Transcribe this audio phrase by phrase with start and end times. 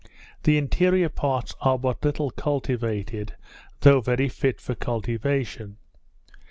[0.45, 3.35] The interior parts are but little cultivated,
[3.81, 5.77] though very fit for cultivation.